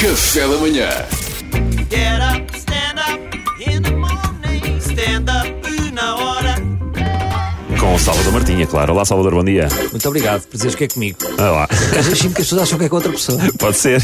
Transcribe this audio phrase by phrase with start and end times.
[0.00, 0.88] Café da manhã.
[1.90, 3.20] Get up, stand up
[3.60, 4.78] in the morning.
[4.80, 6.54] Stand up na hora.
[7.78, 8.94] Com o Salvador Martinha, claro.
[8.94, 9.68] Olá, Salvador, bom dia.
[9.90, 11.18] Muito obrigado por dizeres que é comigo.
[11.38, 11.68] Olá.
[11.70, 13.38] Às vezes sinto que as pessoas acham que é com outra pessoa.
[13.58, 14.02] Pode ser.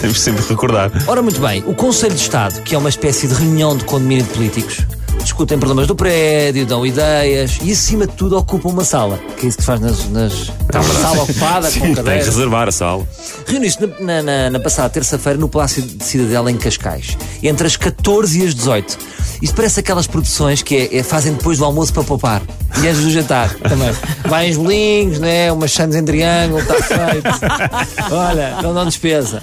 [0.00, 0.90] Temos que sempre recordar.
[1.06, 4.24] Ora, muito bem, o Conselho de Estado, que é uma espécie de reunião de condomínio
[4.24, 4.78] de políticos,
[5.22, 9.18] discutem problemas do prédio, dão ideias e, acima de tudo, ocupam uma sala.
[9.38, 10.08] Que é isso que se faz nas.
[10.10, 10.32] nas...
[10.32, 12.26] Está uma sala ocupada Sim, com tem que cadeiras.
[12.26, 13.06] reservar a sala.
[13.46, 18.40] Reuniu-se na, na- na- passada terça-feira no Palácio de Cidadela em Cascais, entre as 14
[18.42, 18.98] e as 18.
[19.42, 22.42] Isto parece aquelas produções que é- é- fazem depois do almoço para poupar.
[22.82, 23.90] E antes do jantar também.
[24.26, 25.50] Vai uns bolinhos, né?
[25.50, 27.28] umas sandes em triângulo, está feito.
[28.14, 29.42] Olha, não dão despesa.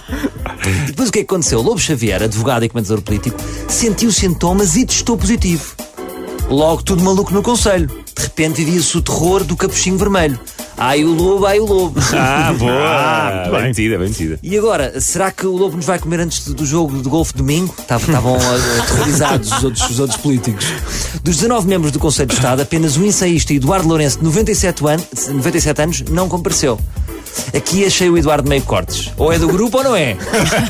[0.85, 1.62] Depois o que é que aconteceu?
[1.62, 5.75] Lobo Xavier, advogado e comentador político, sentiu sintomas e testou positivo.
[6.49, 7.88] Logo tudo maluco no conselho.
[7.88, 10.39] De repente vivia-se o terror do capuchinho vermelho.
[10.80, 11.99] Ai o lobo, ai o lobo.
[12.13, 13.49] Ah, boa!
[13.52, 14.39] bem metida, bem metida.
[14.44, 17.73] E agora, será que o Lobo nos vai comer antes do jogo de golfe domingo?
[17.80, 18.38] Estavam
[18.84, 20.66] aterrorizados os outros, os outros políticos.
[21.23, 25.28] Dos 19 membros do Conselho de Estado, apenas o ensaísta Eduardo Lourenço, de 97, anos,
[25.28, 26.80] 97 anos, não compareceu.
[27.55, 29.11] Aqui achei o Eduardo meio cortes.
[29.17, 30.17] Ou é do grupo ou não é.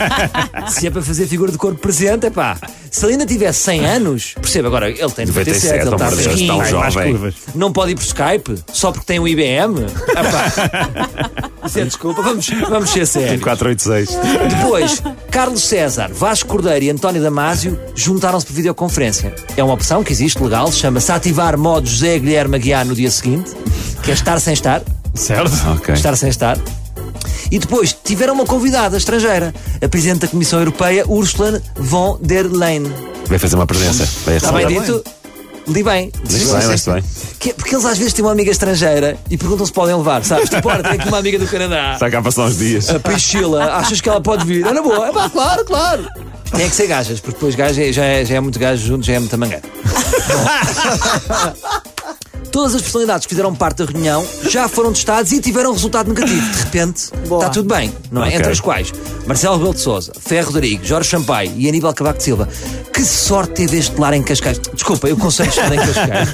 [0.69, 2.57] Se é para fazer figura de corpo presente, é pá.
[2.91, 6.09] Se ele ainda tivesse 100 anos, perceba agora, ele tem 97, 97, ele está amor
[6.09, 6.63] de Deus, fresquinho.
[6.63, 7.33] está um jovem.
[7.55, 9.85] Não pode ir por Skype só porque tem um IBM?
[10.09, 11.47] Epá.
[11.67, 13.41] Isso é desculpa, vamos, vamos ser sérios.
[13.43, 14.17] 486.
[14.55, 19.35] Depois, Carlos César, Vasco Cordeiro e António Damásio juntaram-se por videoconferência.
[19.57, 23.51] É uma opção que existe legal, chama-se ativar modo José Guilherme Aguiar no dia seguinte,
[24.01, 24.81] que é estar sem estar.
[25.13, 25.51] Certo?
[25.75, 25.93] Ok.
[25.95, 26.57] Estar sem estar.
[27.51, 32.83] E depois tiveram uma convidada estrangeira, a Presidente da Comissão Europeia, Ursula von der Leyen.
[33.27, 34.07] Vai fazer uma presença.
[34.25, 35.03] Vai Está bem dito?
[35.67, 36.11] Li bem.
[36.29, 37.03] Leste bem, leste bem.
[37.39, 40.49] Que- porque eles às vezes têm uma amiga estrangeira e perguntam se podem levar, sabes?
[40.49, 41.93] Tipo, olha, tenho aqui uma amiga do Canadá.
[41.93, 42.89] Está cá a passar uns dias.
[42.89, 44.65] A Priscila, achas que ela pode vir?
[44.65, 46.07] É na boa, é pá, claro, claro.
[46.55, 49.05] Tem que ser gajas, porque depois gaja é- já é, já é muito gajo junto,
[49.05, 49.63] já é muita mangueira.
[52.57, 56.41] Todas as personalidades que fizeram parte da reunião já foram testados e tiveram resultado negativo.
[56.41, 58.29] De repente, está tudo bem, não é?
[58.29, 58.39] Ok.
[58.39, 58.91] Entre as quais
[59.27, 62.49] Marcelo Rebelo de Souza, Ferro Rodrigues, Jorge Sampaio e Aníbal Cavaco de Silva.
[62.91, 64.59] Que sorte teve este lar em Cascais.
[64.73, 66.29] Desculpa, eu conselho estar em Cascais.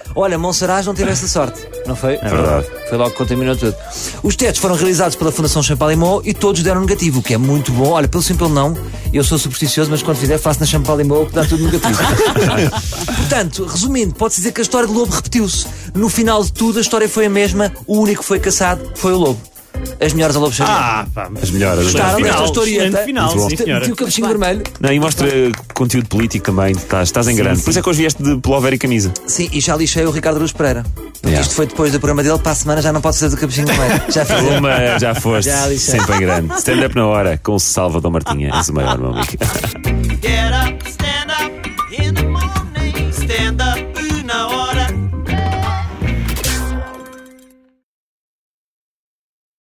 [0.18, 2.14] Olha, Monsaraz não teve essa sorte, não foi?
[2.14, 2.66] É verdade.
[2.88, 3.76] Foi logo que contaminou tudo.
[4.22, 7.70] Os testes foram realizados pela Fundação Champalimau e todos deram negativo, o que é muito
[7.70, 7.90] bom.
[7.90, 8.74] Olha, pelo simples não,
[9.12, 11.98] eu sou supersticioso, mas quando fizer faço na Champalimau que dá tudo negativo.
[13.14, 15.66] Portanto, resumindo, pode-se dizer que a história do lobo repetiu-se.
[15.94, 19.12] No final de tudo, a história foi a mesma, o único que foi caçado foi
[19.12, 19.55] o lobo.
[20.00, 20.76] As melhores a Lobo Xavier.
[20.78, 21.84] Ah, pá, As melhores.
[21.84, 22.84] Gostaram desta final, historieta?
[22.86, 23.86] excelente final, sim, senhora.
[23.92, 24.62] O capuchinho vermelho.
[24.80, 25.28] Não, e mostra
[25.74, 26.72] conteúdo político também.
[26.72, 27.58] Estás, estás em grande.
[27.58, 27.64] sim.
[27.64, 29.12] Por isso é que hoje vieste de pullover e camisa.
[29.26, 30.84] Sim, e já lixei o Ricardo Luz Pereira.
[30.84, 31.40] Porque Yeah.
[31.42, 33.66] Isto foi depois do programa dele, para a semana já não pode ser do capuchinho
[33.66, 34.02] vermelho.
[34.10, 34.36] Já fiz.
[34.58, 35.48] Uma já foste.
[35.50, 35.98] Já lixei.
[35.98, 36.54] sempre em grande.
[36.58, 38.50] Stand up na hora com o Salvador Martinha.
[38.54, 39.26] És o maior, meu amigo.
[39.26, 41.05] Get up, stand